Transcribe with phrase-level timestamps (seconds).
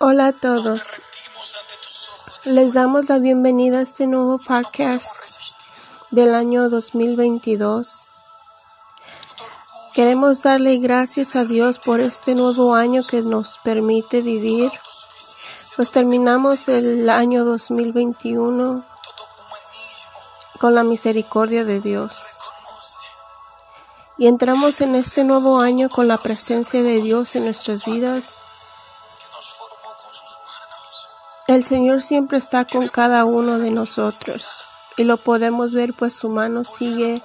[0.00, 0.82] Hola a todos.
[2.44, 5.06] Les damos la bienvenida a este nuevo podcast
[6.10, 8.06] del año 2022.
[9.94, 14.70] Queremos darle gracias a Dios por este nuevo año que nos permite vivir.
[15.76, 18.84] Pues terminamos el año 2021
[20.58, 22.36] con la misericordia de Dios.
[24.18, 28.40] Y entramos en este nuevo año con la presencia de Dios en nuestras vidas
[31.48, 34.68] el Señor siempre está con cada uno de nosotros
[34.98, 37.18] y lo podemos ver pues su mano sigue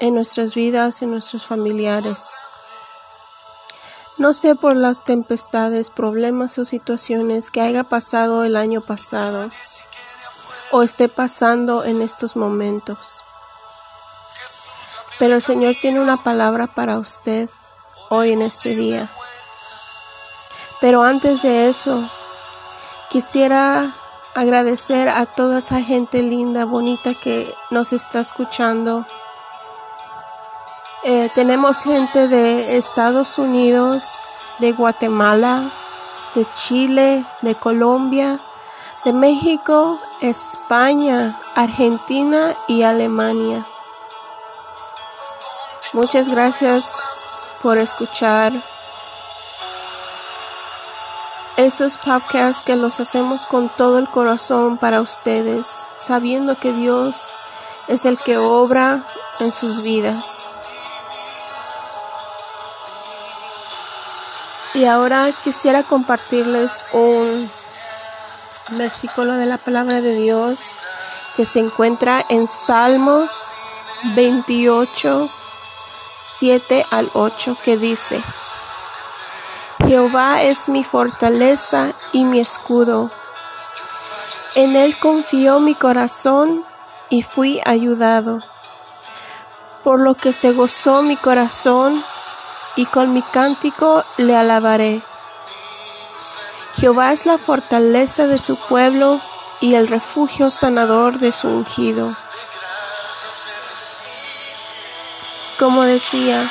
[0.00, 2.18] en nuestras vidas, en nuestros familiares.
[4.18, 9.48] No sé por las tempestades, problemas o situaciones que haya pasado el año pasado
[10.72, 13.22] o esté pasando en estos momentos.
[15.18, 17.48] Pero el Señor tiene una palabra para usted
[18.10, 19.08] hoy en este día.
[20.80, 22.08] Pero antes de eso,
[23.14, 23.94] Quisiera
[24.34, 29.06] agradecer a toda esa gente linda, bonita que nos está escuchando.
[31.04, 34.18] Eh, tenemos gente de Estados Unidos,
[34.58, 35.70] de Guatemala,
[36.34, 38.40] de Chile, de Colombia,
[39.04, 43.64] de México, España, Argentina y Alemania.
[45.94, 46.96] Muchas gracias
[47.62, 48.52] por escuchar
[51.56, 57.30] estos podcasts que los hacemos con todo el corazón para ustedes, sabiendo que Dios
[57.86, 59.00] es el que obra
[59.38, 60.48] en sus vidas.
[64.74, 67.48] Y ahora quisiera compartirles un
[68.78, 70.60] versículo de la palabra de Dios
[71.36, 73.44] que se encuentra en Salmos
[74.16, 75.30] 28,
[76.36, 78.20] 7 al 8, que dice,
[79.86, 83.08] Jehová es mi fortaleza y mi escudo.
[84.56, 86.64] En él confió mi corazón
[87.08, 88.40] y fui ayudado.
[89.84, 92.02] Por lo que se gozó mi corazón
[92.74, 95.02] y con mi cántico le alabaré.
[96.76, 99.20] Jehová es la fortaleza de su pueblo
[99.60, 102.10] y el refugio sanador de su ungido.
[105.58, 106.50] Como decía,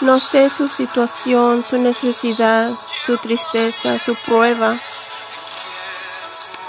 [0.00, 4.78] no sé su situación, su necesidad, su tristeza, su prueba.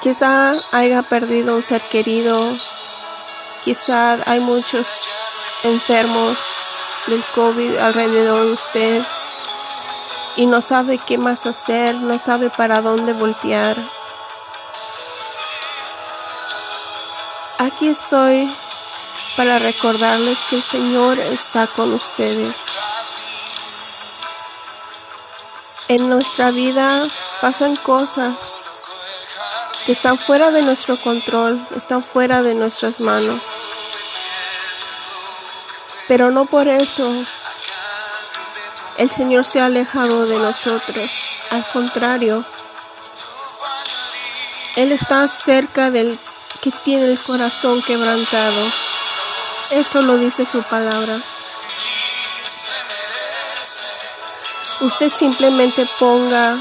[0.01, 2.51] Quizá haya perdido un ser querido.
[3.65, 4.87] Quizá hay muchos
[5.63, 6.37] enfermos
[7.07, 9.03] del COVID alrededor de usted
[10.37, 13.75] y no sabe qué más hacer, no sabe para dónde voltear.
[17.57, 18.55] Aquí estoy
[19.37, 22.55] para recordarles que el Señor está con ustedes.
[25.89, 27.05] En nuestra vida
[27.39, 28.63] pasan cosas
[29.85, 33.43] que están fuera de nuestro control, están fuera de nuestras manos.
[36.07, 37.09] Pero no por eso
[38.97, 41.11] el Señor se ha alejado de nosotros.
[41.51, 42.43] Al contrario,
[44.75, 46.19] Él está cerca del
[46.61, 48.86] que tiene el corazón quebrantado.
[49.71, 51.19] Eso lo dice su palabra.
[54.79, 56.57] Usted simplemente ponga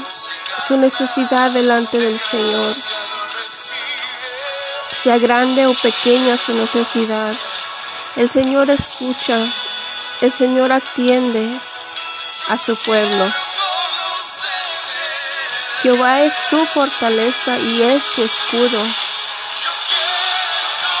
[0.67, 2.75] su necesidad delante del Señor.
[4.91, 7.35] Sea grande o pequeña su necesidad.
[8.15, 9.37] El Señor escucha.
[10.21, 11.59] El Señor atiende
[12.49, 13.31] a su pueblo.
[15.83, 18.81] Jehová es su fortaleza y es su escudo.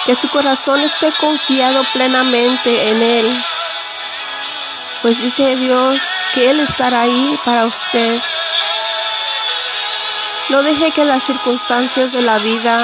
[0.07, 3.43] Que su corazón esté confiado plenamente en Él.
[5.03, 5.99] Pues dice Dios
[6.33, 8.19] que Él estará ahí para usted.
[10.49, 12.77] No deje que las circunstancias de la vida,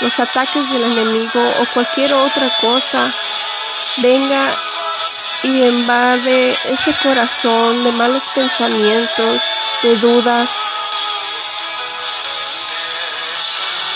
[0.00, 3.14] los ataques del enemigo o cualquier otra cosa
[3.98, 4.52] venga
[5.44, 9.40] y invade ese corazón de malos pensamientos,
[9.82, 10.50] de dudas.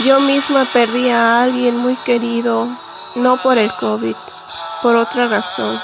[0.00, 2.68] Yo misma perdí a alguien muy querido,
[3.14, 4.16] no por el COVID,
[4.82, 5.80] por otra razón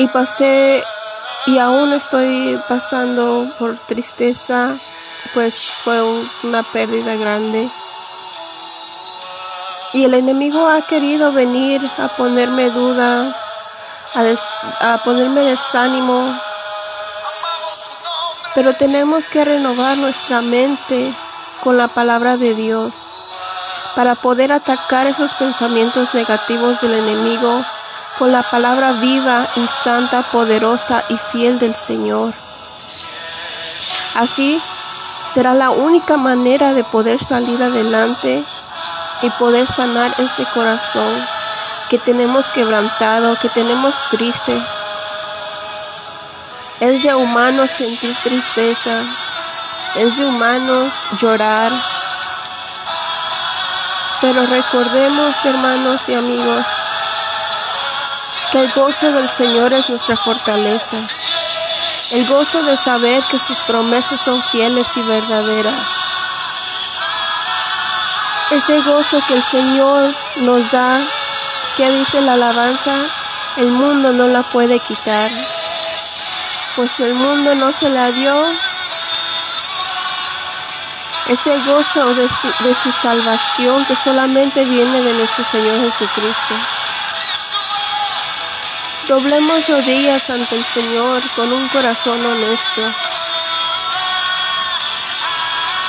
[0.00, 0.82] y pasé
[1.44, 4.74] y aún estoy pasando por tristeza,
[5.34, 6.02] pues fue
[6.42, 7.70] una pérdida grande.
[9.92, 13.36] Y el enemigo ha querido venir a ponerme duda,
[14.14, 16.34] a, a ponerme desánimo.
[18.54, 21.12] Pero tenemos que renovar nuestra mente
[21.62, 22.92] con la palabra de Dios
[23.94, 27.64] para poder atacar esos pensamientos negativos del enemigo
[28.18, 32.34] con la palabra viva y santa, poderosa y fiel del Señor.
[34.14, 34.60] Así
[35.32, 38.44] será la única manera de poder salir adelante
[39.22, 41.26] y poder sanar ese corazón
[41.88, 44.56] que tenemos quebrantado, que tenemos triste.
[46.80, 49.02] Es de humanos sentir tristeza,
[49.96, 51.72] es de humanos llorar.
[54.20, 56.66] Pero recordemos, hermanos y amigos,
[58.52, 60.96] que el gozo del Señor es nuestra fortaleza.
[62.12, 65.74] El gozo de saber que sus promesas son fieles y verdaderas.
[68.50, 71.00] Ese gozo que el Señor nos da,
[71.76, 72.92] que dice la alabanza,
[73.56, 75.30] el mundo no la puede quitar.
[76.76, 78.69] Pues el mundo no se la dio.
[81.28, 86.54] Ese gozo de su, salvación que solamente viene de nuestro Señor Jesucristo.
[89.06, 92.82] Doblemos rodillas ante el Señor con un corazón honesto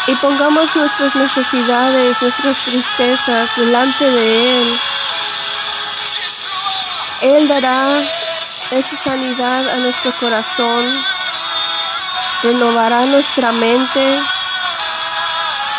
[0.08, 4.80] y pongamos nuestras necesidades, nuestras tristezas delante de Él.
[7.22, 7.88] Él dará
[8.72, 10.86] esa sanidad a nuestro corazón,
[12.42, 14.20] renovará nuestra mente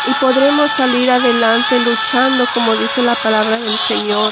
[0.07, 4.31] y podremos salir adelante luchando como dice la palabra del Señor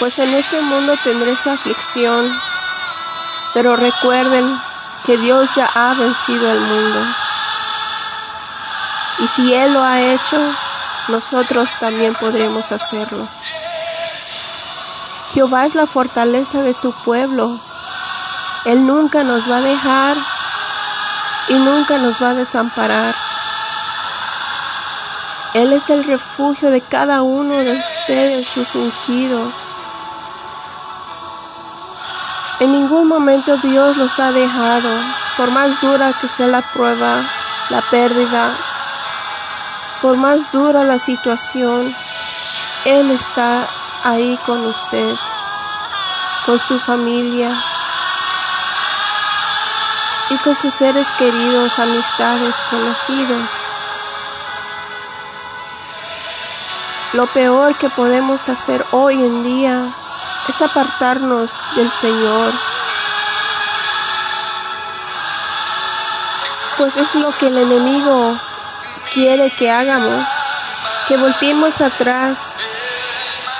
[0.00, 2.26] pues en este mundo tendréis aflicción,
[3.52, 4.58] pero recuerden
[5.04, 7.06] que Dios ya ha vencido al mundo.
[9.18, 10.38] Y si Él lo ha hecho,
[11.08, 13.28] nosotros también podremos hacerlo.
[15.34, 17.60] Jehová es la fortaleza de su pueblo.
[18.64, 20.16] Él nunca nos va a dejar
[21.48, 23.14] y nunca nos va a desamparar.
[25.54, 29.54] Él es el refugio de cada uno de ustedes, sus ungidos.
[32.60, 34.90] En ningún momento Dios los ha dejado,
[35.36, 37.28] por más dura que sea la prueba,
[37.68, 38.52] la pérdida,
[40.02, 41.94] por más dura la situación,
[42.84, 43.66] Él está
[44.04, 45.14] ahí con usted,
[46.46, 47.60] con su familia
[50.30, 53.50] y con sus seres queridos, amistades, conocidos.
[57.12, 59.92] Lo peor que podemos hacer hoy en día
[60.48, 62.52] es apartarnos del Señor.
[66.78, 68.38] Pues es lo que el enemigo
[69.12, 70.24] quiere que hagamos,
[71.08, 72.54] que volteemos atrás,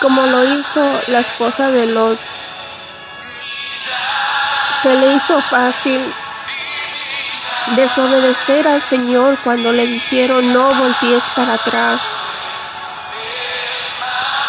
[0.00, 2.18] como lo hizo la esposa de Lot.
[4.82, 6.00] Se le hizo fácil
[7.76, 12.00] desobedecer al Señor cuando le dijeron no voltees para atrás.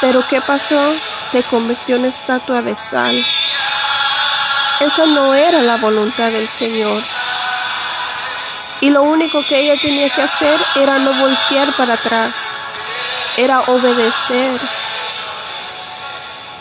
[0.01, 0.93] Pero ¿qué pasó?
[1.31, 3.25] se convirtió en estatua de sal.
[4.81, 7.01] Esa no era la voluntad del Señor.
[8.81, 12.33] Y lo único que ella tenía que hacer era no voltear para atrás,
[13.37, 14.59] era obedecer.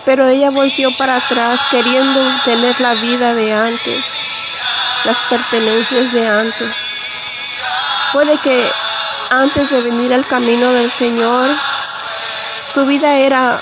[0.05, 4.05] Pero ella volteó para atrás queriendo tener la vida de antes,
[5.05, 6.77] las pertenencias de antes.
[8.13, 8.71] Puede que
[9.31, 11.49] antes de venir al camino del Señor,
[12.73, 13.61] su vida era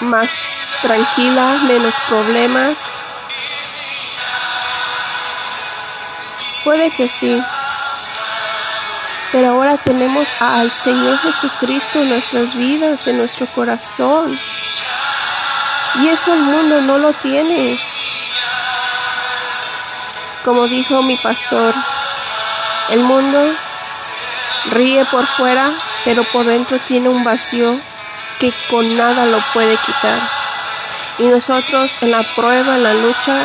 [0.00, 0.30] más
[0.82, 2.78] tranquila, menos problemas?
[6.64, 7.42] Puede que sí.
[9.32, 14.38] Pero ahora tenemos al Señor Jesucristo en nuestras vidas, en nuestro corazón.
[15.96, 17.78] Y eso el mundo no lo tiene.
[20.46, 21.74] Como dijo mi pastor,
[22.90, 23.52] el mundo
[24.70, 25.68] ríe por fuera,
[26.04, 27.80] pero por dentro tiene un vacío
[28.38, 30.20] que con nada lo puede quitar.
[31.18, 33.42] Y nosotros en la prueba, en la lucha,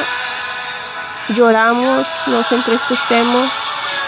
[1.30, 3.52] lloramos, nos entristecemos,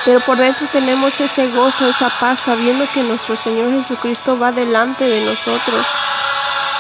[0.06, 5.06] pero por dentro tenemos ese gozo, esa paz, sabiendo que nuestro Señor Jesucristo va delante
[5.06, 5.88] de nosotros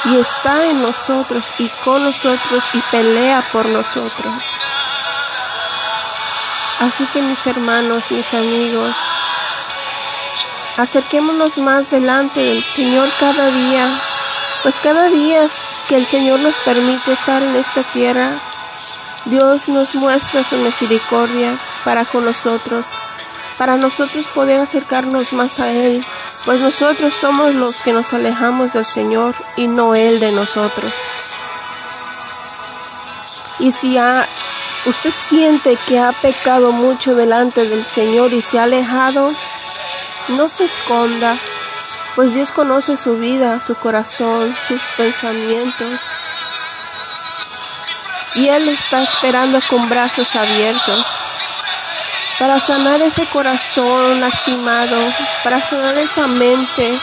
[0.05, 4.59] y está en nosotros y con nosotros y pelea por nosotros.
[6.83, 8.95] Así que mis hermanos, mis amigos,
[10.75, 14.01] Acerquémonos más delante del Señor cada día,
[14.63, 15.45] pues cada día
[15.87, 18.27] que el Señor nos permite estar en esta tierra,
[19.25, 22.87] Dios nos muestra su misericordia para con nosotros,
[23.59, 26.03] para nosotros poder acercarnos más a Él,
[26.45, 30.91] pues nosotros somos los que nos alejamos del Señor y no Él de nosotros.
[33.59, 33.99] Y si
[34.85, 39.33] usted siente que ha pecado mucho delante del Señor y se ha alejado,
[40.29, 41.37] no se esconda,
[42.15, 46.01] pues Dios conoce su vida, su corazón, sus pensamientos.
[48.35, 51.05] Y Él está esperando con brazos abiertos
[52.39, 54.97] para sanar ese corazón lastimado,
[55.43, 56.99] para sanar esa mente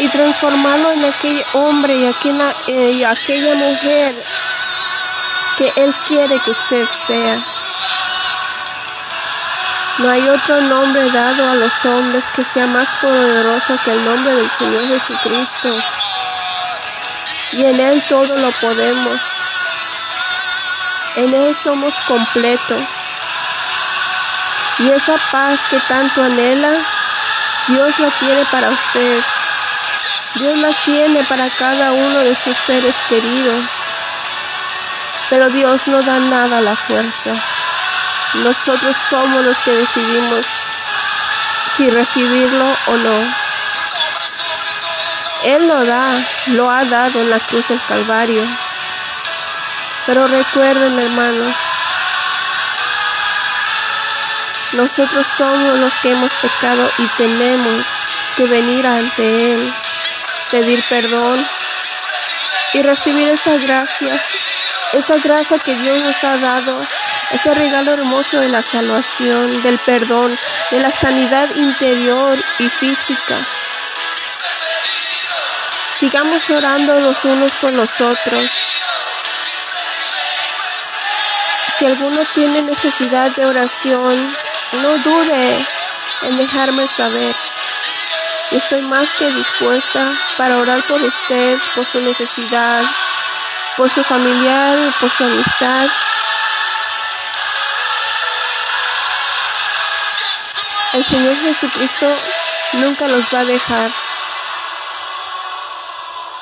[0.00, 4.14] y transformarlo en aquel hombre y aquella, eh, aquella mujer
[5.56, 7.38] que Él quiere que usted sea.
[9.98, 14.34] No hay otro nombre dado a los hombres que sea más poderoso que el nombre
[14.34, 15.68] del Señor Jesucristo.
[17.52, 19.20] Y en Él todo lo podemos.
[21.16, 22.88] En Él somos completos.
[24.80, 26.72] Y esa paz que tanto anhela,
[27.68, 29.22] Dios la tiene para usted.
[30.34, 33.83] Dios la tiene para cada uno de sus seres queridos.
[35.34, 37.32] Pero Dios no da nada a la fuerza.
[38.34, 40.46] Nosotros somos los que decidimos
[41.74, 43.34] si recibirlo o no.
[45.42, 46.12] Él lo da,
[46.46, 48.46] lo ha dado en la cruz del Calvario.
[50.06, 51.56] Pero recuerden, hermanos,
[54.74, 57.88] nosotros somos los que hemos pecado y tenemos
[58.36, 59.74] que venir ante Él,
[60.52, 61.44] pedir perdón
[62.74, 64.43] y recibir esas gracias,
[64.94, 66.86] esa gracia que Dios nos ha dado,
[67.32, 70.36] ese regalo hermoso de la salvación, del perdón,
[70.70, 73.36] de la sanidad interior y física.
[75.98, 78.50] Sigamos orando los unos por los otros.
[81.76, 84.36] Si alguno tiene necesidad de oración,
[84.82, 85.66] no dude
[86.22, 87.34] en dejarme saber.
[88.52, 90.00] Estoy más que dispuesta
[90.36, 92.82] para orar por usted, por su necesidad,
[93.76, 95.86] por su familiar, por su amistad.
[100.92, 102.06] El Señor Jesucristo
[102.74, 103.90] nunca los va a dejar,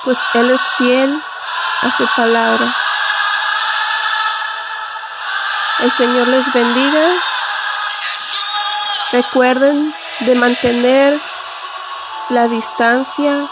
[0.04, 1.22] pues Él es fiel
[1.82, 2.74] a su palabra.
[5.78, 7.08] El Señor les bendiga
[9.12, 11.20] Recuerden de mantener
[12.30, 13.46] la distancia,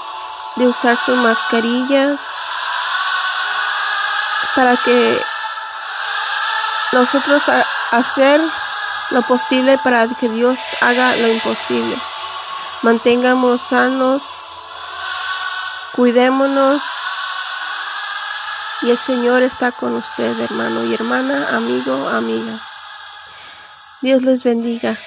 [0.56, 2.16] de usar su mascarilla
[4.60, 5.18] para que
[6.92, 7.50] nosotros
[7.92, 8.42] hacer
[9.08, 11.96] lo posible para que Dios haga lo imposible.
[12.82, 14.28] Mantengamos sanos,
[15.96, 16.82] cuidémonos
[18.82, 22.60] y el Señor está con usted, hermano y hermana, amigo, amiga.
[24.02, 24.98] Dios les bendiga.